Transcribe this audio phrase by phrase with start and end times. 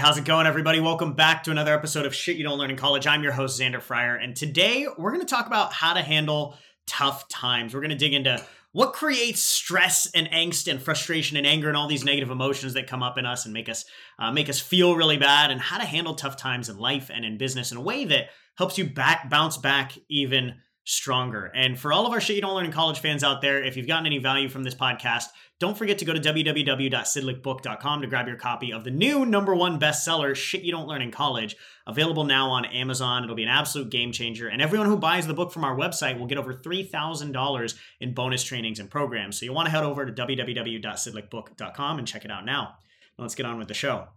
[0.00, 0.80] How's it going, everybody?
[0.80, 3.06] Welcome back to another episode of Shit You Don't Learn in College.
[3.06, 6.56] I'm your host, Xander Fryer, and today we're going to talk about how to handle
[6.86, 7.74] tough times.
[7.74, 8.42] We're going to dig into
[8.72, 12.86] what creates stress and angst and frustration and anger and all these negative emotions that
[12.86, 13.84] come up in us and make us
[14.18, 17.26] uh, make us feel really bad, and how to handle tough times in life and
[17.26, 21.50] in business in a way that helps you back bounce back even stronger.
[21.54, 23.76] And for all of our shit you don't learn in college fans out there, if
[23.76, 25.26] you've gotten any value from this podcast,
[25.60, 29.78] don't forget to go to www.sidlickbook.com to grab your copy of the new number one
[29.78, 31.54] bestseller, Shit You Don't Learn in College,
[31.86, 33.22] available now on Amazon.
[33.22, 34.48] It'll be an absolute game changer.
[34.48, 38.42] And everyone who buys the book from our website will get over $3,000 in bonus
[38.42, 39.38] trainings and programs.
[39.38, 42.62] So you'll want to head over to www.sidlickbook.com and check it out now.
[42.62, 44.08] now let's get on with the show.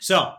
[0.00, 0.34] So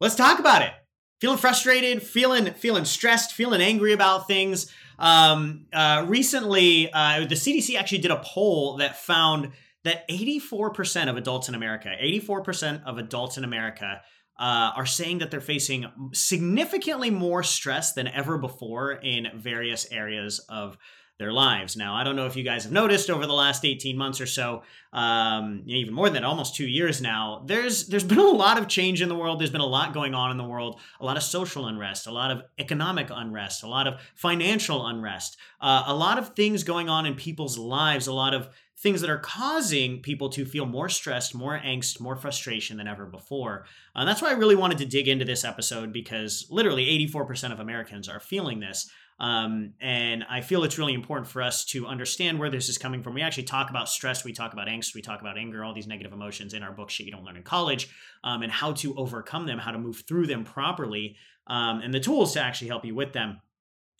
[0.00, 0.85] let's talk about it.
[1.20, 4.70] Feeling frustrated, feeling feeling stressed, feeling angry about things.
[4.98, 9.52] Um, uh, recently, uh, the CDC actually did a poll that found
[9.84, 14.02] that 84% of adults in America, 84% of adults in America
[14.38, 20.40] uh, are saying that they're facing significantly more stress than ever before in various areas
[20.48, 20.76] of
[21.18, 21.76] their lives.
[21.76, 24.26] Now, I don't know if you guys have noticed over the last 18 months or
[24.26, 24.62] so,
[24.92, 28.68] um, even more than that, almost two years now, there's there's been a lot of
[28.68, 29.40] change in the world.
[29.40, 32.12] There's been a lot going on in the world, a lot of social unrest, a
[32.12, 36.88] lot of economic unrest, a lot of financial unrest, uh, a lot of things going
[36.88, 40.88] on in people's lives, a lot of things that are causing people to feel more
[40.88, 43.64] stressed, more angst, more frustration than ever before.
[43.94, 47.60] Uh, that's why I really wanted to dig into this episode because literally 84% of
[47.60, 48.90] Americans are feeling this.
[49.18, 53.02] Um, and I feel it's really important for us to understand where this is coming
[53.02, 53.14] from.
[53.14, 55.86] We actually talk about stress, we talk about angst, we talk about anger, all these
[55.86, 57.88] negative emotions in our book, Shit You Don't Learn in College,
[58.24, 61.16] um, and how to overcome them, how to move through them properly,
[61.46, 63.40] um, and the tools to actually help you with them.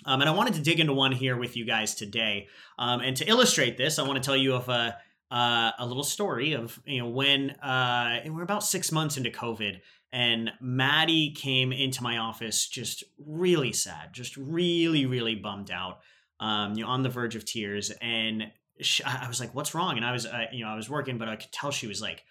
[0.05, 2.49] Um, and I wanted to dig into one here with you guys today.
[2.79, 4.99] Um, and to illustrate this, I want to tell you of a,
[5.31, 9.81] uh, a little story of you know when uh, we're about six months into COVID,
[10.13, 16.01] and Maddie came into my office just really sad, just really, really bummed out,
[16.41, 17.91] um, you know, on the verge of tears.
[18.01, 20.89] And she, I was like, "What's wrong?" And I was, uh, you know, I was
[20.89, 22.25] working, but I could tell she was like,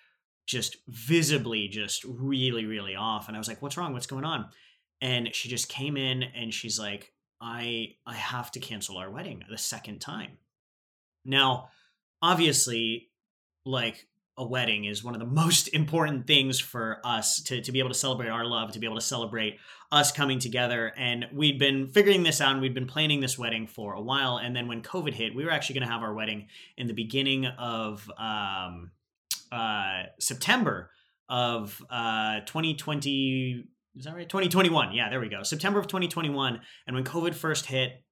[0.46, 3.28] just visibly, just really, really off.
[3.28, 3.94] And I was like, "What's wrong?
[3.94, 4.50] What's going on?"
[5.02, 9.44] And she just came in and she's like, "I, I have to cancel our wedding
[9.50, 10.38] the second time."
[11.26, 11.70] Now,
[12.26, 13.10] obviously,
[13.66, 17.80] like a wedding is one of the most important things for us to, to be
[17.80, 19.58] able to celebrate our love, to be able to celebrate
[19.92, 20.92] us coming together.
[20.98, 24.38] And we'd been figuring this out and we'd been planning this wedding for a while.
[24.38, 26.48] And then when COVID hit, we were actually going to have our wedding
[26.78, 28.92] in the beginning of um,
[29.52, 30.92] uh, September
[31.30, 33.66] of uh, 2020.
[33.98, 34.28] Is that right?
[34.28, 34.94] 2021.
[34.94, 35.44] Yeah, there we go.
[35.44, 36.60] September of 2021.
[36.88, 38.04] And when COVID first hit,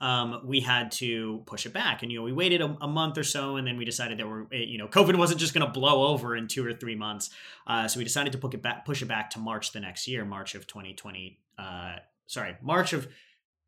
[0.00, 2.02] um, we had to push it back.
[2.02, 4.26] And, you know, we waited a, a, month or so and then we decided that
[4.26, 7.30] we're, you know, COVID wasn't just going to blow over in two or three months.
[7.66, 10.08] Uh, so we decided to put it back, push it back to March the next
[10.08, 11.38] year, March of 2020.
[11.58, 11.96] Uh,
[12.26, 13.08] sorry, March of,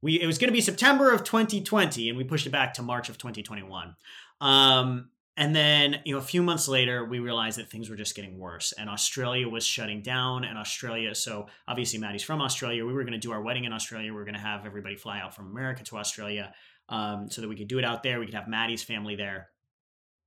[0.00, 2.82] we, it was going to be September of 2020 and we pushed it back to
[2.82, 3.94] March of 2021.
[4.40, 8.14] Um, and then, you know, a few months later, we realized that things were just
[8.14, 10.44] getting worse and Australia was shutting down.
[10.44, 12.84] And Australia, so obviously Maddie's from Australia.
[12.84, 14.12] We were going to do our wedding in Australia.
[14.12, 16.52] We were going to have everybody fly out from America to Australia
[16.90, 18.20] um, so that we could do it out there.
[18.20, 19.48] We could have Maddie's family there.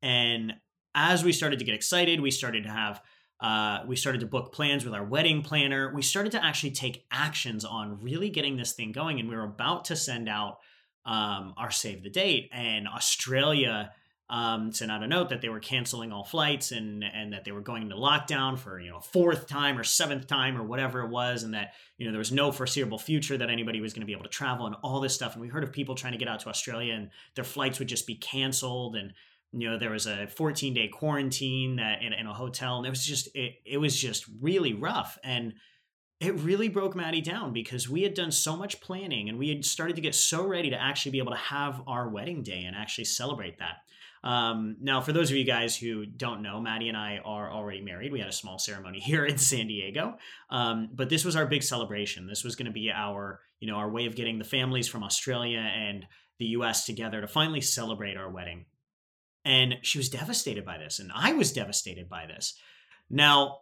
[0.02, 0.54] And
[0.96, 3.02] as we started to get excited, we started to have,
[3.42, 5.94] uh, we started to book plans with our wedding planner.
[5.94, 9.20] We started to actually take actions on really getting this thing going.
[9.20, 10.58] And we were about to send out
[11.06, 12.50] um, our save the date.
[12.52, 13.92] And Australia,
[14.30, 17.52] um, sent out a note that they were canceling all flights and and that they
[17.52, 21.10] were going into lockdown for you know fourth time or seventh time or whatever it
[21.10, 24.08] was, and that you know there was no foreseeable future that anybody was going to
[24.08, 25.34] be able to travel and all this stuff.
[25.34, 27.88] And we heard of people trying to get out to Australia and their flights would
[27.88, 29.14] just be canceled and
[29.52, 32.90] you know there was a 14 day quarantine that in, in a hotel and it
[32.90, 35.54] was just it, it was just really rough and
[36.20, 39.66] it really broke Maddie down because we had done so much planning and we had
[39.66, 42.76] started to get so ready to actually be able to have our wedding day and
[42.76, 43.80] actually celebrate that.
[44.26, 47.82] Um, now, for those of you guys who don't know, Maddie and I are already
[47.82, 48.12] married.
[48.12, 50.18] We had a small ceremony here in San Diego,
[50.50, 52.26] um, but this was our big celebration.
[52.26, 55.04] This was going to be our, you know, our way of getting the families from
[55.04, 56.08] Australia and
[56.40, 56.86] the U.S.
[56.86, 58.66] together to finally celebrate our wedding.
[59.46, 62.56] And she was devastated by this, and I was devastated by this.
[63.12, 63.60] Now,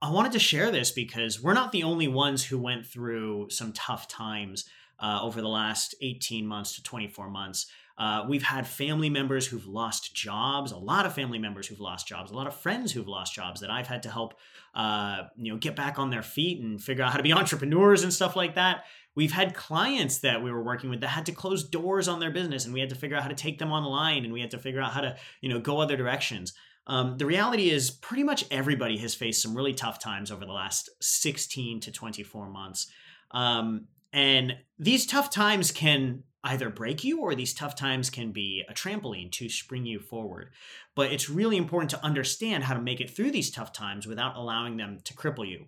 [0.00, 3.74] I wanted to share this because we're not the only ones who went through some
[3.74, 4.64] tough times
[5.00, 7.66] uh, over the last 18 months to 24 months.
[7.98, 12.06] Uh, we've had family members who've lost jobs, a lot of family members who've lost
[12.06, 14.34] jobs, a lot of friends who've lost jobs that I've had to help,
[14.74, 18.04] uh, you know, get back on their feet and figure out how to be entrepreneurs
[18.04, 18.84] and stuff like that.
[19.16, 22.30] We've had clients that we were working with that had to close doors on their
[22.30, 24.52] business, and we had to figure out how to take them online, and we had
[24.52, 26.52] to figure out how to, you know, go other directions.
[26.86, 30.52] Um, the reality is, pretty much everybody has faced some really tough times over the
[30.52, 32.86] last 16 to 24 months.
[33.32, 38.64] Um, and these tough times can either break you or these tough times can be
[38.68, 40.50] a trampoline to spring you forward.
[40.94, 44.36] But it's really important to understand how to make it through these tough times without
[44.36, 45.66] allowing them to cripple you.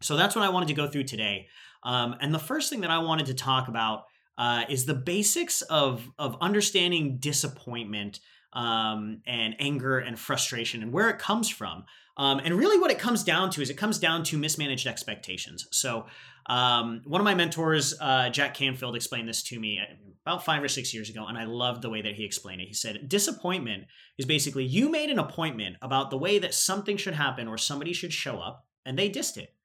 [0.00, 1.48] So that's what I wanted to go through today.
[1.82, 4.04] Um, and the first thing that I wanted to talk about
[4.38, 8.20] uh, is the basics of, of understanding disappointment
[8.52, 11.84] um, and anger and frustration and where it comes from.
[12.16, 15.66] Um, and really, what it comes down to is it comes down to mismanaged expectations.
[15.70, 16.06] So,
[16.46, 19.80] um, one of my mentors, uh, Jack Canfield, explained this to me
[20.24, 22.68] about five or six years ago, and I loved the way that he explained it.
[22.68, 23.84] He said, Disappointment
[24.16, 27.92] is basically you made an appointment about the way that something should happen or somebody
[27.92, 29.55] should show up, and they dissed it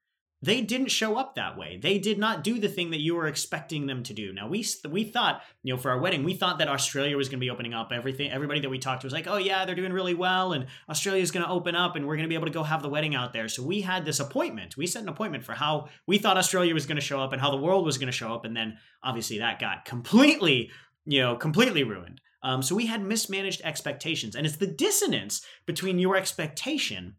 [0.44, 1.78] they didn't show up that way.
[1.82, 4.34] They did not do the thing that you were expecting them to do.
[4.34, 7.40] Now we we thought, you know, for our wedding, we thought that Australia was going
[7.40, 7.92] to be opening up.
[7.94, 10.66] Everything, everybody that we talked to was like, "Oh yeah, they're doing really well, and
[10.90, 12.82] Australia is going to open up, and we're going to be able to go have
[12.82, 14.78] the wedding out there." So we had this appointment.
[14.78, 17.42] We set an appointment for how we thought Australia was going to show up and
[17.42, 20.72] how the world was going to show up, and then obviously that got completely,
[21.06, 22.20] you know, completely ruined.
[22.44, 27.16] Um, so we had mismanaged expectations, and it's the dissonance between your expectation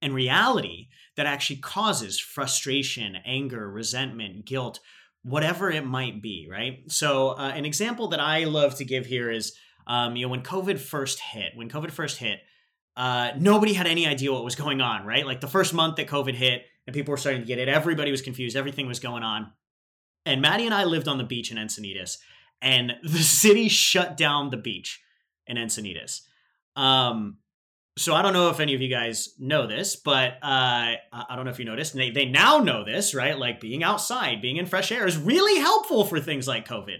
[0.00, 4.80] and reality that actually causes frustration, anger, resentment, guilt,
[5.22, 6.80] whatever it might be, right?
[6.88, 9.54] So, uh, an example that I love to give here is,
[9.86, 12.40] um, you know, when COVID first hit, when COVID first hit,
[12.96, 15.24] uh, nobody had any idea what was going on, right?
[15.26, 18.10] Like the first month that COVID hit and people were starting to get it, everybody
[18.10, 19.52] was confused, everything was going on.
[20.26, 22.18] And Maddie and I lived on the beach in Encinitas,
[22.60, 25.00] and the city shut down the beach
[25.46, 26.22] in Encinitas.
[26.76, 27.38] Um,
[27.98, 31.44] so I don't know if any of you guys know this, but uh, I don't
[31.44, 31.94] know if you noticed.
[31.94, 33.36] They they now know this, right?
[33.36, 36.98] Like being outside, being in fresh air is really helpful for things like COVID.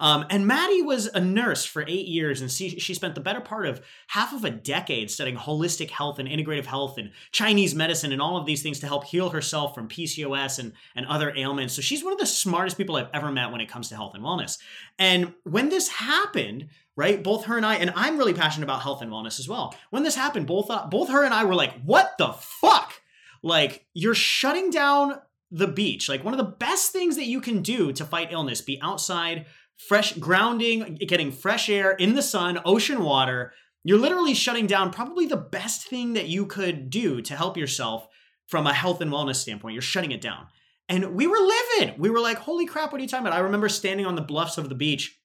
[0.00, 3.40] Um, and Maddie was a nurse for eight years, and she, she spent the better
[3.40, 8.12] part of half of a decade studying holistic health and integrative health and Chinese medicine
[8.12, 11.74] and all of these things to help heal herself from PCOS and, and other ailments.
[11.74, 14.14] So she's one of the smartest people I've ever met when it comes to health
[14.14, 14.58] and wellness.
[14.98, 19.02] And when this happened, right, both her and I, and I'm really passionate about health
[19.02, 19.74] and wellness as well.
[19.90, 23.00] When this happened, both uh, both her and I were like, "What the fuck?"
[23.42, 25.20] Like you're shutting down
[25.50, 26.08] the beach.
[26.08, 29.46] Like one of the best things that you can do to fight illness, be outside,
[29.78, 33.52] fresh grounding, getting fresh air in the sun, ocean water.
[33.84, 38.06] You're literally shutting down probably the best thing that you could do to help yourself
[38.46, 39.74] from a health and wellness standpoint.
[39.74, 40.46] You're shutting it down.
[40.88, 41.98] And we were livid.
[41.98, 43.36] We were like, holy crap, what are you talking about?
[43.36, 45.18] I remember standing on the bluffs of the beach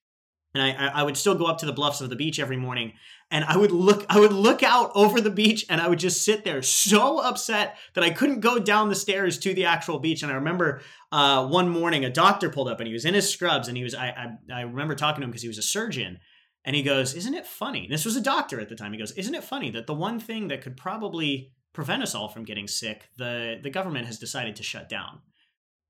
[0.54, 2.94] and I, I would still go up to the bluffs of the beach every morning
[3.32, 6.24] and i would look i would look out over the beach and i would just
[6.24, 10.24] sit there so upset that i couldn't go down the stairs to the actual beach.
[10.24, 10.82] And i remember
[11.12, 13.84] uh, one morning a doctor pulled up and he was in his scrubs and he
[13.84, 16.20] was i i, I remember talking to him because he was a surgeon
[16.66, 17.88] and he goes isn't it funny?
[17.90, 18.94] This was a doctor at the time.
[18.94, 22.30] He goes isn't it funny that the one thing that could probably prevent us all
[22.30, 25.22] from getting sick the the government has decided to shut down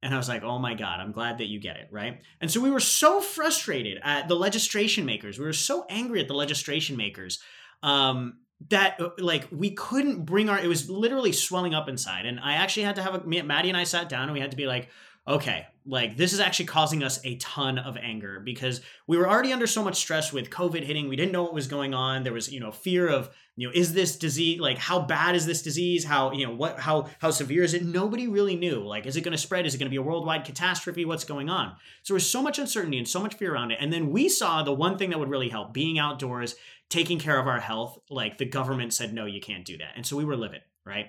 [0.03, 2.21] and I was like, oh my God, I'm glad that you get it, right?
[2.41, 5.39] And so we were so frustrated at the legislation makers.
[5.39, 7.39] We were so angry at the legislation makers
[7.81, 12.25] um, that uh, like we couldn't bring our, it was literally swelling up inside.
[12.25, 14.51] And I actually had to have a, Maddie and I sat down and we had
[14.51, 14.89] to be like,
[15.27, 19.51] okay, like this is actually causing us a ton of anger because we were already
[19.51, 21.09] under so much stress with COVID hitting.
[21.09, 22.23] We didn't know what was going on.
[22.23, 25.45] There was, you know, fear of, you know, is this disease like how bad is
[25.45, 26.05] this disease?
[26.05, 27.83] How, you know, what how how severe is it?
[27.83, 28.79] Nobody really knew.
[28.79, 29.65] Like, is it going to spread?
[29.65, 31.05] Is it going to be a worldwide catastrophe?
[31.05, 31.75] What's going on?
[32.03, 33.77] So there's so much uncertainty and so much fear around it.
[33.81, 36.55] And then we saw the one thing that would really help being outdoors,
[36.89, 37.99] taking care of our health.
[38.09, 39.93] Like the government said, no, you can't do that.
[39.95, 41.07] And so we were livid, right?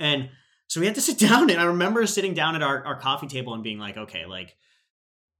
[0.00, 0.30] And
[0.68, 3.26] so we had to sit down, and I remember sitting down at our, our coffee
[3.26, 4.56] table and being like, okay, like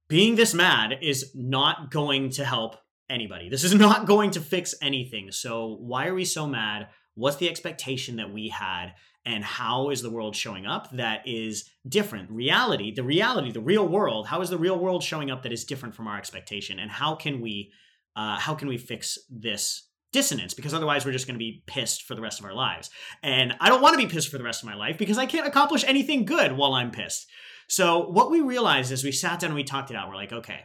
[0.09, 2.75] being this mad is not going to help
[3.09, 3.47] anybody.
[3.47, 5.31] This is not going to fix anything.
[5.31, 6.89] So why are we so mad?
[7.15, 8.93] What's the expectation that we had?
[9.25, 12.31] And how is the world showing up that is different?
[12.31, 14.27] Reality, the reality, the real world.
[14.27, 16.79] How is the real world showing up that is different from our expectation?
[16.79, 17.71] And how can we,
[18.15, 22.03] uh, how can we fix this dissonance because otherwise we're just going to be pissed
[22.03, 22.89] for the rest of our lives.
[23.21, 25.25] And I don't want to be pissed for the rest of my life because I
[25.25, 27.27] can't accomplish anything good while I'm pissed.
[27.67, 30.09] So what we realized is we sat down and we talked it out.
[30.09, 30.61] We're like, okay,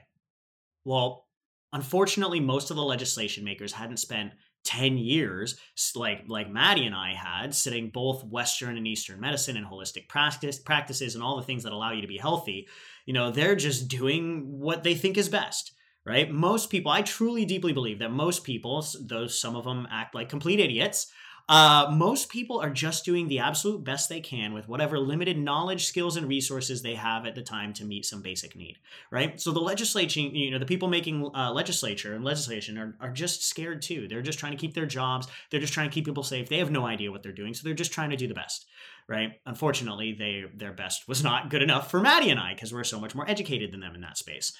[0.84, 1.26] well,
[1.72, 4.32] unfortunately, most of the legislation makers hadn't spent
[4.64, 5.58] 10 years
[5.94, 10.58] like like Maddie and I had sitting both western and eastern medicine and holistic practice
[10.58, 12.66] practices and all the things that allow you to be healthy
[13.04, 15.72] you know they're just doing what they think is best
[16.04, 20.14] right most people I truly deeply believe that most people though some of them act
[20.14, 21.12] like complete idiots
[21.46, 25.84] uh, most people are just doing the absolute best they can with whatever limited knowledge,
[25.84, 28.78] skills, and resources they have at the time to meet some basic need,
[29.10, 29.38] right?
[29.38, 33.44] So the legislature, you know, the people making uh, legislature and legislation are, are just
[33.44, 34.08] scared too.
[34.08, 35.28] They're just trying to keep their jobs.
[35.50, 36.48] They're just trying to keep people safe.
[36.48, 38.64] They have no idea what they're doing, so they're just trying to do the best,
[39.06, 39.32] right?
[39.44, 42.98] Unfortunately, they their best was not good enough for Maddie and I because we're so
[42.98, 44.54] much more educated than them in that space.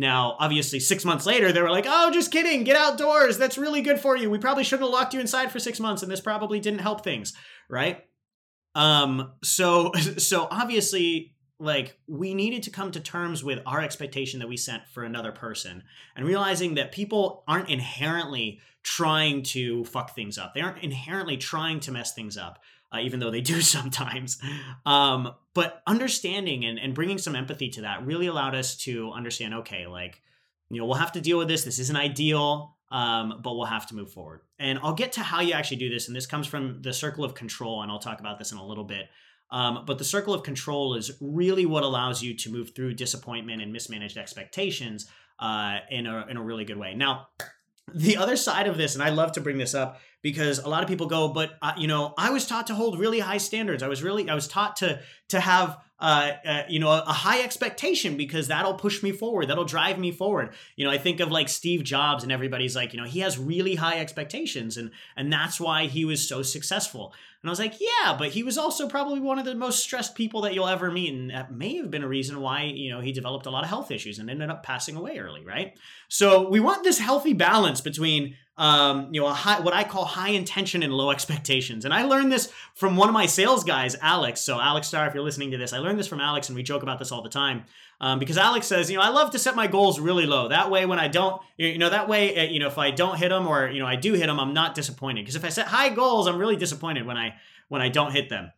[0.00, 3.36] Now, obviously, six months later, they were like, oh, just kidding, get outdoors.
[3.36, 4.30] That's really good for you.
[4.30, 7.04] We probably shouldn't have locked you inside for six months, and this probably didn't help
[7.04, 7.34] things,
[7.68, 8.02] right?
[8.74, 14.48] Um, so so obviously, like, we needed to come to terms with our expectation that
[14.48, 15.82] we sent for another person
[16.16, 20.54] and realizing that people aren't inherently trying to fuck things up.
[20.54, 22.58] They aren't inherently trying to mess things up
[22.92, 24.38] uh, even though they do sometimes.
[24.86, 29.54] Um, but understanding and, and bringing some empathy to that really allowed us to understand
[29.54, 30.22] okay, like,
[30.68, 31.64] you know, we'll have to deal with this.
[31.64, 34.42] This isn't ideal, um, but we'll have to move forward.
[34.58, 36.06] And I'll get to how you actually do this.
[36.06, 38.64] And this comes from the circle of control, and I'll talk about this in a
[38.64, 39.08] little bit.
[39.50, 43.60] Um, but the circle of control is really what allows you to move through disappointment
[43.60, 45.08] and mismanaged expectations
[45.40, 46.94] uh, in a in a really good way.
[46.94, 47.28] Now,
[47.92, 50.82] the other side of this, and I love to bring this up because a lot
[50.82, 53.82] of people go, but uh, you know, I was taught to hold really high standards.
[53.82, 57.12] I was really, I was taught to to have uh, uh, you know, a, a,
[57.12, 59.48] high expectation because that'll push me forward.
[59.48, 60.54] That'll drive me forward.
[60.74, 63.38] You know, I think of like Steve Jobs and everybody's like, you know, he has
[63.38, 67.12] really high expectations and and that's why he was so successful.
[67.42, 70.14] And I was like, yeah, but he was also probably one of the most stressed
[70.14, 71.14] people that you'll ever meet.
[71.14, 73.70] And that may have been a reason why, you know, he developed a lot of
[73.70, 75.72] health issues and ended up passing away early, right?
[76.08, 80.28] So we want this healthy balance between um, you know, high, what I call high
[80.30, 81.86] intention and low expectations.
[81.86, 84.42] And I learned this from one of my sales guys, Alex.
[84.42, 86.62] So Alex Starr, if you're listening to this, I learned this from Alex, and we
[86.62, 87.64] joke about this all the time.
[88.02, 90.48] Um, because Alex says, you know, I love to set my goals really low.
[90.48, 93.18] That way, when I don't, you know, that way, uh, you know, if I don't
[93.18, 95.22] hit them or you know I do hit them, I'm not disappointed.
[95.22, 97.34] Because if I set high goals, I'm really disappointed when I
[97.68, 98.52] when I don't hit them.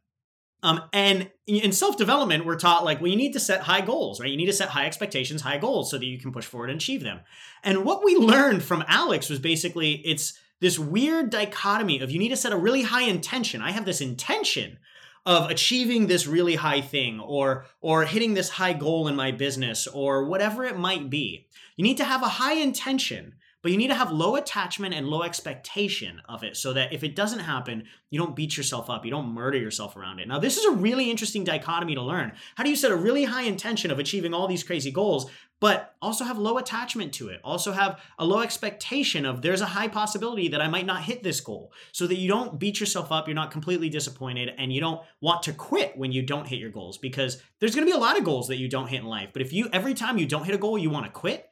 [0.65, 4.21] Um, and in self development, we're taught like, well, you need to set high goals,
[4.21, 4.31] right?
[4.31, 6.81] You need to set high expectations, high goals so that you can push forward and
[6.81, 7.21] achieve them.
[7.65, 12.29] And what we learned from Alex was basically it's this weird dichotomy of you need
[12.29, 13.61] to set a really high intention.
[13.61, 14.79] I have this intention
[15.25, 19.87] of achieving this really high thing or or hitting this high goal in my business
[19.87, 21.47] or whatever it might be.
[21.77, 25.09] You need to have a high intention but you need to have low attachment and
[25.09, 29.05] low expectation of it so that if it doesn't happen, you don't beat yourself up.
[29.05, 30.29] You don't murder yourself around it.
[30.29, 32.33] Now, this is a really interesting dichotomy to learn.
[32.57, 35.95] How do you set a really high intention of achieving all these crazy goals, but
[36.03, 37.41] also have low attachment to it?
[37.45, 41.23] Also have a low expectation of there's a high possibility that I might not hit
[41.23, 44.81] this goal so that you don't beat yourself up, you're not completely disappointed, and you
[44.81, 47.97] don't want to quit when you don't hit your goals because there's to be a
[47.97, 49.31] lot of goals that you don't hit in life.
[49.33, 51.49] But if you every time you don't hit a goal, you want to quit,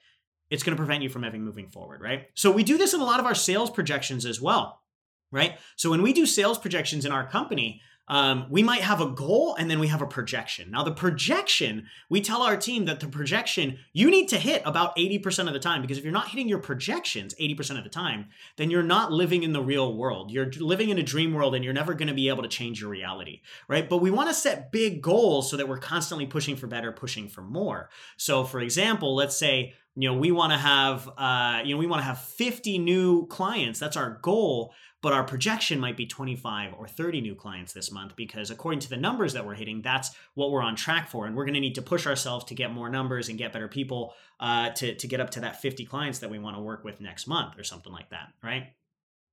[0.51, 2.27] it's going to prevent you from having moving forward, right?
[2.35, 4.83] So we do this in a lot of our sales projections as well,
[5.31, 5.59] right?
[5.77, 7.81] So when we do sales projections in our company,
[8.11, 10.73] um, we might have a goal and then we have a projection.
[10.73, 14.97] Now, the projection, we tell our team that the projection you need to hit about
[14.97, 18.27] 80% of the time because if you're not hitting your projections 80% of the time,
[18.57, 20.33] then you're not living in the real world.
[20.33, 22.81] You're living in a dream world and you're never going to be able to change
[22.81, 23.89] your reality, right?
[23.89, 27.29] But we want to set big goals so that we're constantly pushing for better, pushing
[27.29, 27.91] for more.
[28.17, 31.87] So, for example, let's say you know we want to have uh, you know we
[31.87, 33.79] want to have 50 new clients.
[33.79, 38.15] That's our goal but our projection might be 25 or 30 new clients this month
[38.17, 41.27] because according to the numbers that we're hitting that's what we're on track for.
[41.27, 43.69] And we're going to need to push ourselves to get more numbers and get better
[43.69, 46.85] people uh, to, to get up to that 50 clients that we want to work
[46.85, 48.69] with next month or something like that right?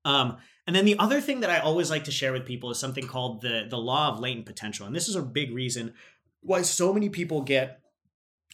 [0.06, 2.80] Um, and then the other thing that i always like to share with people is
[2.80, 4.88] something called the the law of latent potential.
[4.88, 5.94] And this is a big reason
[6.42, 7.82] why so many people get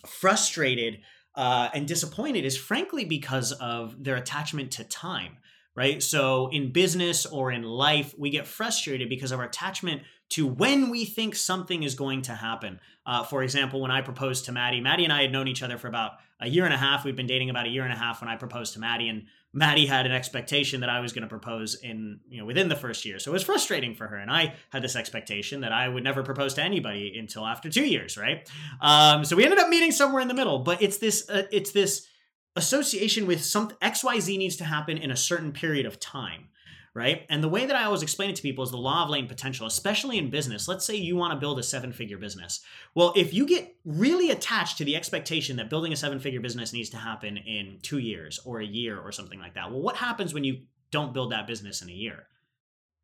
[0.05, 1.01] frustrated
[1.35, 5.37] uh, and disappointed is frankly because of their attachment to time
[5.75, 6.03] right?
[6.03, 10.89] So in business or in life, we get frustrated because of our attachment to when
[10.89, 12.79] we think something is going to happen.
[13.05, 15.77] Uh, for example, when I proposed to Maddie, Maddie and I had known each other
[15.77, 17.05] for about a year and a half.
[17.05, 19.25] We've been dating about a year and a half when I proposed to Maddie, and
[19.53, 22.75] Maddie had an expectation that I was going to propose in, you know, within the
[22.75, 23.19] first year.
[23.19, 24.17] So it was frustrating for her.
[24.17, 27.85] And I had this expectation that I would never propose to anybody until after two
[27.85, 28.49] years, right?
[28.81, 30.59] Um, so we ended up meeting somewhere in the middle.
[30.59, 32.07] But it's this, uh, it's this
[32.55, 36.49] association with some XYZ needs to happen in a certain period of time
[36.95, 37.25] right?
[37.29, 39.29] And the way that I always explain it to people is the law of latent
[39.29, 40.67] potential, especially in business.
[40.67, 42.61] Let's say you want to build a seven figure business.
[42.93, 46.71] Well, if you get really attached to the expectation that building a seven figure business
[46.71, 49.95] needs to happen in two years or a year or something like that, well, what
[49.95, 52.27] happens when you don't build that business in a year?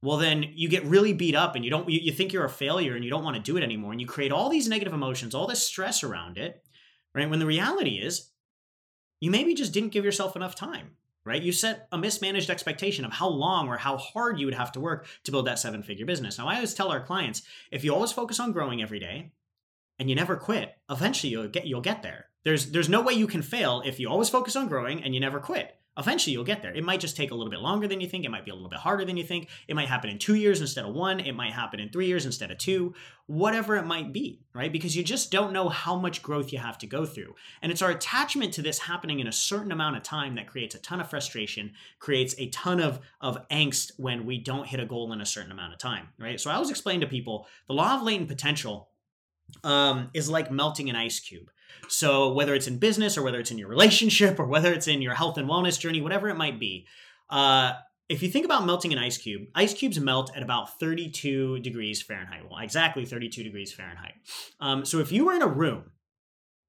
[0.04, 2.50] Well, then you get really beat up and you don't, you, you think you're a
[2.50, 3.92] failure and you don't want to do it anymore.
[3.92, 6.64] And you create all these negative emotions, all this stress around it,
[7.16, 7.30] right?
[7.30, 8.30] When the reality is,
[9.20, 10.92] you maybe just didn't give yourself enough time
[11.26, 11.42] right?
[11.42, 14.80] You set a mismanaged expectation of how long or how hard you would have to
[14.80, 16.38] work to build that seven figure business.
[16.38, 19.32] Now, I always tell our clients if you always focus on growing every day
[19.98, 22.26] and you never quit, eventually you'll get you'll get there.
[22.44, 25.20] There's there's no way you can fail if you always focus on growing and you
[25.20, 26.74] never quit eventually you'll get there.
[26.74, 28.26] It might just take a little bit longer than you think.
[28.26, 29.50] It might be a little bit harder than you think.
[29.68, 31.20] It might happen in two years instead of one.
[31.20, 32.94] It might happen in three years instead of two,
[33.28, 34.72] whatever it might be, right?
[34.72, 37.36] Because you just don't know how much growth you have to go through.
[37.62, 40.76] And it's our attachment to this happening in a certain amount of time that creates
[40.76, 44.86] a ton of frustration, creates a ton of, of angst when we don't hit a
[44.86, 46.40] goal in a certain amount of time, right?
[46.40, 48.90] So I always explain to people the law of latent potential
[49.64, 51.50] um, is like melting an ice cube.
[51.88, 55.02] So whether it's in business or whether it's in your relationship or whether it's in
[55.02, 56.86] your health and wellness journey, whatever it might be,
[57.30, 57.74] uh,
[58.10, 62.02] if you think about melting an ice cube, ice cubes melt at about 32 degrees
[62.02, 62.50] Fahrenheit.
[62.50, 64.14] Well, exactly 32 degrees Fahrenheit.
[64.60, 65.92] Um, so if you were in a room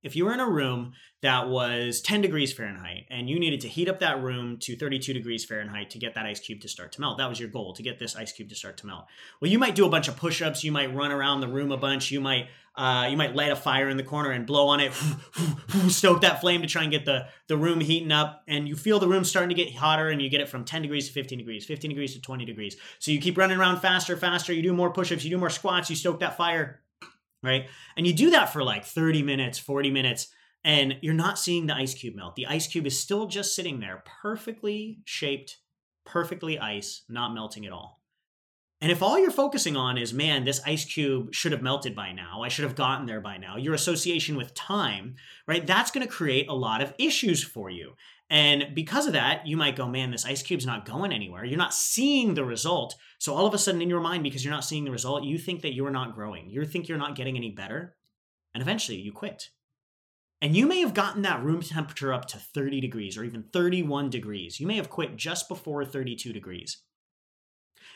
[0.03, 0.93] if you were in a room
[1.23, 5.13] that was 10 degrees Fahrenheit and you needed to heat up that room to 32
[5.13, 7.75] degrees Fahrenheit to get that ice cube to start to melt, that was your goal
[7.75, 9.07] to get this ice cube to start to melt.
[9.41, 11.77] Well, you might do a bunch of push-ups, you might run around the room a
[11.77, 14.81] bunch, you might uh, you might light a fire in the corner and blow on
[14.81, 14.93] it,
[15.89, 18.43] stoke that flame to try and get the, the room heating up.
[18.47, 20.83] And you feel the room starting to get hotter and you get it from 10
[20.83, 22.77] degrees to 15 degrees, 15 degrees to 20 degrees.
[23.01, 24.53] So you keep running around faster, faster.
[24.53, 26.81] You do more push ups, you do more squats, you stoke that fire
[27.43, 27.69] right?
[27.97, 30.29] And you do that for like 30 minutes, 40 minutes,
[30.65, 32.37] and you're not seeing the ice cube melt.
[32.37, 35.59] The ice cube is still just sitting there, perfectly shaped,
[36.05, 38.01] perfectly ice, not melting at all.
[38.83, 42.13] And if all you're focusing on is, man, this ice cube should have melted by
[42.13, 46.07] now, I should have gotten there by now, your association with time, right, that's going
[46.07, 47.93] to create a lot of issues for you.
[48.31, 51.45] And because of that, you might go, man, this ice cube's not going anywhere.
[51.45, 52.95] You're not seeing the result.
[53.19, 55.37] So all of a sudden, in your mind, because you're not seeing the result, you
[55.37, 56.49] think that you're not growing.
[56.49, 57.97] You think you're not getting any better.
[58.55, 59.51] And eventually, you quit.
[60.41, 64.11] And you may have gotten that room temperature up to 30 degrees or even 31
[64.11, 64.61] degrees.
[64.61, 66.83] You may have quit just before 32 degrees.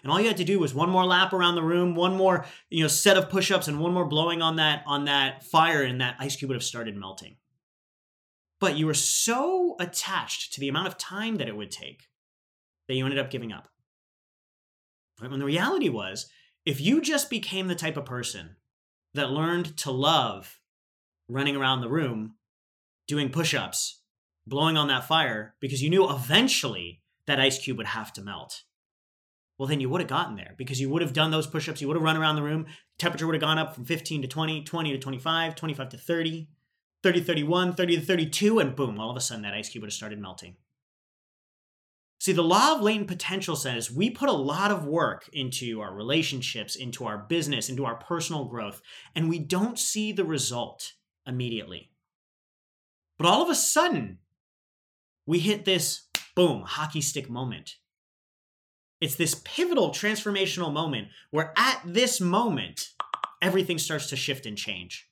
[0.02, 2.44] And all you had to do was one more lap around the room, one more,
[2.70, 6.00] you know, set of push-ups and one more blowing on that on that fire and
[6.00, 7.36] that ice cube would have started melting
[8.60, 12.08] but you were so attached to the amount of time that it would take
[12.88, 13.68] that you ended up giving up.
[15.20, 16.28] When the reality was,
[16.66, 18.56] if you just became the type of person
[19.14, 20.60] that learned to love
[21.28, 22.34] running around the room,
[23.06, 24.00] doing push ups,
[24.46, 28.62] blowing on that fire, because you knew eventually that ice cube would have to melt.
[29.58, 31.80] Well, then you would have gotten there because you would have done those push ups.
[31.80, 32.66] You would have run around the room.
[32.98, 36.48] Temperature would have gone up from 15 to 20, 20 to 25, 25 to 30.
[37.04, 39.90] 30 31, 30 to 32, and boom, all of a sudden that ice cube would
[39.90, 40.56] have started melting.
[42.18, 45.94] See, the law of latent potential says we put a lot of work into our
[45.94, 48.80] relationships, into our business, into our personal growth,
[49.14, 50.94] and we don't see the result
[51.26, 51.90] immediately.
[53.18, 54.20] But all of a sudden,
[55.26, 57.74] we hit this boom, hockey stick moment.
[59.02, 62.88] It's this pivotal transformational moment where at this moment,
[63.42, 65.06] everything starts to shift and change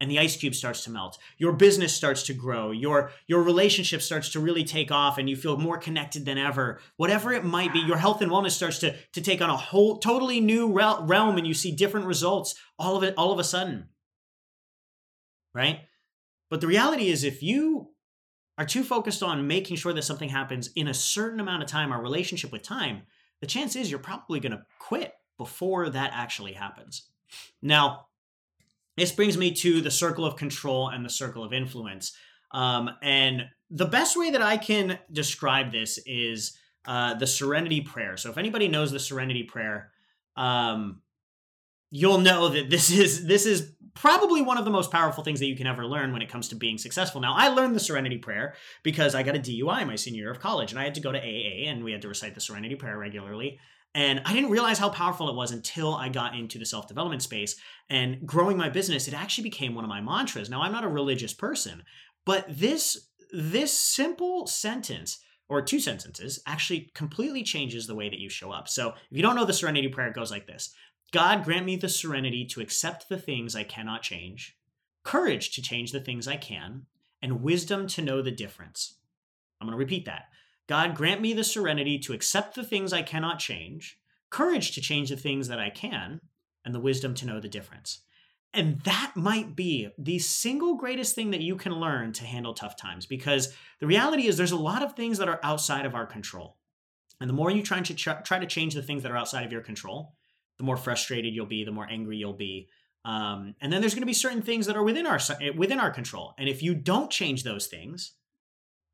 [0.00, 1.18] and the ice cube starts to melt.
[1.38, 2.70] Your business starts to grow.
[2.70, 6.80] Your your relationship starts to really take off and you feel more connected than ever.
[6.96, 9.98] Whatever it might be your health and wellness starts to to take on a whole
[9.98, 13.88] totally new realm and you see different results all of it all of a sudden.
[15.54, 15.80] Right?
[16.50, 17.90] But the reality is if you
[18.56, 21.92] are too focused on making sure that something happens in a certain amount of time
[21.92, 23.02] our relationship with time
[23.40, 27.08] the chance is you're probably going to quit before that actually happens.
[27.62, 28.06] Now
[28.98, 32.12] this brings me to the circle of control and the circle of influence.
[32.52, 36.56] Um, and the best way that I can describe this is
[36.86, 38.16] uh, the Serenity Prayer.
[38.16, 39.90] So if anybody knows the Serenity Prayer,
[40.36, 41.02] um,
[41.90, 45.46] you'll know that this is this is probably one of the most powerful things that
[45.46, 47.20] you can ever learn when it comes to being successful.
[47.20, 50.38] Now, I learned the Serenity Prayer because I got a DUI my senior year of
[50.38, 52.76] college, and I had to go to AA, and we had to recite the Serenity
[52.76, 53.58] Prayer regularly.
[53.98, 57.20] And I didn't realize how powerful it was until I got into the self development
[57.20, 57.56] space
[57.90, 59.08] and growing my business.
[59.08, 60.48] It actually became one of my mantras.
[60.48, 61.82] Now, I'm not a religious person,
[62.24, 68.30] but this this simple sentence or two sentences actually completely changes the way that you
[68.30, 68.68] show up.
[68.68, 70.72] So if you don't know the serenity prayer, it goes like this
[71.10, 74.56] God, grant me the serenity to accept the things I cannot change,
[75.02, 76.86] courage to change the things I can,
[77.20, 78.94] and wisdom to know the difference.
[79.60, 80.26] I'm going to repeat that.
[80.68, 83.98] God, grant me the serenity to accept the things I cannot change,
[84.30, 86.20] courage to change the things that I can,
[86.64, 88.00] and the wisdom to know the difference.
[88.54, 92.76] And that might be the single greatest thing that you can learn to handle tough
[92.76, 96.06] times because the reality is there's a lot of things that are outside of our
[96.06, 96.56] control.
[97.20, 99.52] And the more you try to try to change the things that are outside of
[99.52, 100.14] your control,
[100.56, 102.68] the more frustrated you'll be, the more angry you'll be.
[103.04, 105.18] Um, and then there's going to be certain things that are within our
[105.56, 106.34] within our control.
[106.38, 108.12] And if you don't change those things,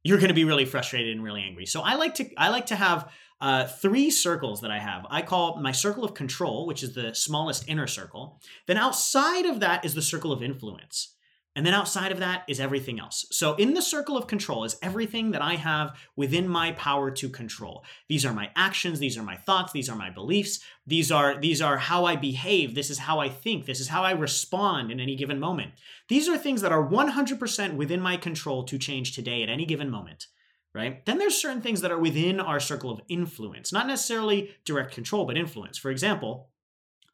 [0.05, 1.67] you're going to be really frustrated and really angry.
[1.67, 5.07] So I like to I like to have uh, three circles that I have.
[5.11, 8.41] I call my circle of control, which is the smallest inner circle.
[8.67, 11.15] Then outside of that is the circle of influence.
[11.57, 13.27] And then outside of that is everything else.
[13.31, 17.29] So in the circle of control is everything that I have within my power to
[17.29, 17.85] control.
[18.09, 21.63] These are my actions, these are my thoughts, these are my beliefs, these are these
[21.63, 24.99] are how I behave, this is how I think, this is how I respond in
[24.99, 25.73] any given moment.
[26.09, 29.91] These are things that are 100% within my control to change today at any given
[29.91, 30.27] moment.
[30.75, 31.07] Right?
[31.07, 35.25] Then there's certain things that are within our circle of influence, not necessarily direct control,
[35.25, 35.79] but influence.
[35.79, 36.51] For example,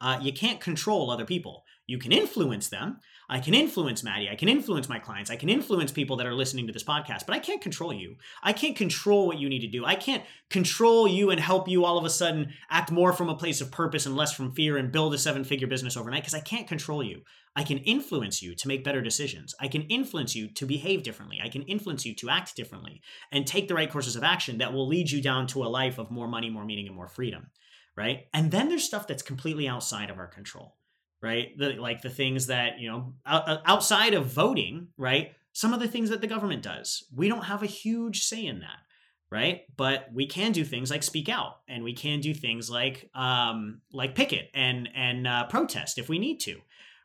[0.00, 1.64] uh, you can't control other people.
[1.90, 3.00] You can influence them.
[3.28, 4.28] I can influence Maddie.
[4.30, 5.28] I can influence my clients.
[5.28, 8.14] I can influence people that are listening to this podcast, but I can't control you.
[8.44, 9.84] I can't control what you need to do.
[9.84, 13.34] I can't control you and help you all of a sudden act more from a
[13.34, 16.34] place of purpose and less from fear and build a seven figure business overnight because
[16.34, 17.22] I can't control you.
[17.56, 19.52] I can influence you to make better decisions.
[19.58, 21.40] I can influence you to behave differently.
[21.42, 24.72] I can influence you to act differently and take the right courses of action that
[24.72, 27.50] will lead you down to a life of more money, more meaning, and more freedom.
[27.96, 28.26] Right.
[28.32, 30.76] And then there's stuff that's completely outside of our control
[31.22, 31.56] right?
[31.58, 35.32] The, like the things that, you know, outside of voting, right?
[35.52, 37.04] Some of the things that the government does.
[37.14, 38.78] We don't have a huge say in that,
[39.30, 39.62] right?
[39.76, 43.80] But we can do things like speak out and we can do things like um
[43.92, 46.60] like picket and and uh, protest if we need to.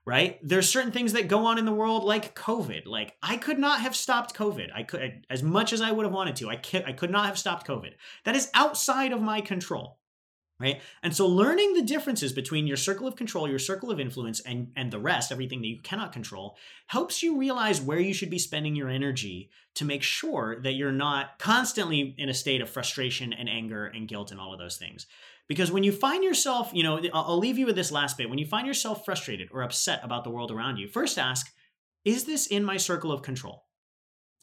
[0.08, 0.38] Right?
[0.44, 2.86] There's certain things that go on in the world like COVID.
[2.86, 4.70] Like I could not have stopped COVID.
[4.72, 6.50] I could as much as I would have wanted to.
[6.50, 7.94] I could, I could not have stopped COVID.
[8.24, 9.98] That is outside of my control
[10.60, 14.40] right and so learning the differences between your circle of control your circle of influence
[14.42, 16.56] and and the rest everything that you cannot control
[16.88, 20.92] helps you realize where you should be spending your energy to make sure that you're
[20.92, 24.78] not constantly in a state of frustration and anger and guilt and all of those
[24.78, 25.08] things
[25.48, 28.40] because when you find yourself you know i'll leave you with this last bit when
[28.40, 31.52] you find yourself frustrated or upset about the world around you first ask
[32.06, 33.66] is this in my circle of control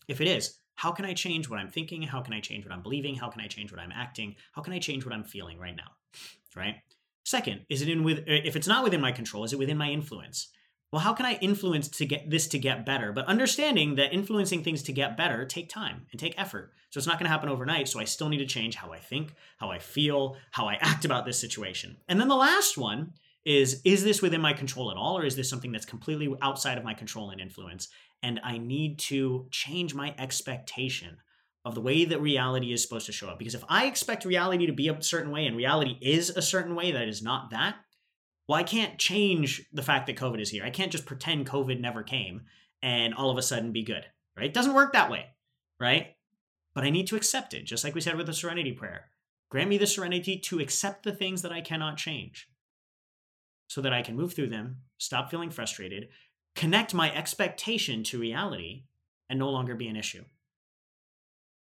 [0.09, 2.03] if it is how can I change what I'm thinking?
[2.03, 3.14] How can I change what I'm believing?
[3.14, 4.35] How can I change what I'm acting?
[4.53, 5.92] How can I change what I'm feeling right now?
[6.55, 6.77] Right?
[7.25, 9.79] Second, is it in with uh, if it's not within my control, is it within
[9.79, 10.48] my influence?
[10.90, 13.12] Well, how can I influence to get this to get better?
[13.12, 16.75] But understanding that influencing things to get better take time and take effort.
[16.90, 17.88] So it's not going to happen overnight.
[17.88, 21.07] So I still need to change how I think, how I feel, how I act
[21.07, 21.96] about this situation.
[22.09, 25.35] And then the last one is is this within my control at all or is
[25.35, 27.88] this something that's completely outside of my control and influence
[28.22, 31.16] and i need to change my expectation
[31.64, 33.38] of the way that reality is supposed to show up.
[33.38, 36.75] Because if i expect reality to be a certain way and reality is a certain
[36.75, 37.77] way that is not that
[38.48, 40.64] well i can't change the fact that covid is here.
[40.64, 42.42] I can't just pretend covid never came
[42.83, 44.05] and all of a sudden be good
[44.37, 44.46] right?
[44.46, 45.27] It doesn't work that way
[45.81, 46.14] right?
[46.75, 49.11] But i need to accept it just like we said with the serenity prayer.
[49.51, 52.48] Grant me the serenity to accept the things that i cannot change
[53.72, 56.11] so that I can move through them, stop feeling frustrated,
[56.55, 58.85] connect my expectation to reality,
[59.31, 60.25] and no longer be an issue.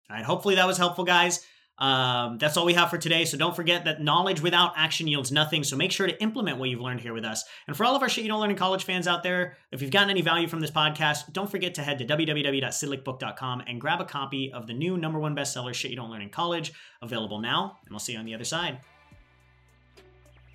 [0.10, 1.46] All right, hopefully that was helpful, guys.
[1.80, 3.26] Um, that's all we have for today.
[3.26, 5.64] So don't forget that knowledge without action yields nothing.
[5.64, 7.46] So make sure to implement what you've learned here with us.
[7.68, 9.82] And for all of our shit you don't learn in college fans out there, if
[9.82, 14.02] you've gotten any value from this podcast, don't forget to head to www.sidlickbook.com and grab
[14.02, 17.40] a copy of the new number one bestseller, Shit You Don't Learn in College, available
[17.40, 17.78] now.
[17.86, 18.80] And we'll see you on the other side.